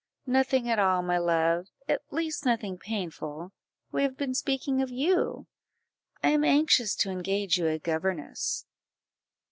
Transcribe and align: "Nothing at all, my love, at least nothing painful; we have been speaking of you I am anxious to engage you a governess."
"Nothing 0.25 0.67
at 0.67 0.79
all, 0.79 1.03
my 1.03 1.19
love, 1.19 1.67
at 1.87 2.01
least 2.11 2.43
nothing 2.43 2.75
painful; 2.79 3.51
we 3.91 4.01
have 4.01 4.17
been 4.17 4.33
speaking 4.33 4.81
of 4.81 4.89
you 4.89 5.45
I 6.23 6.29
am 6.29 6.43
anxious 6.43 6.95
to 6.95 7.11
engage 7.11 7.59
you 7.59 7.67
a 7.67 7.77
governess." 7.77 8.65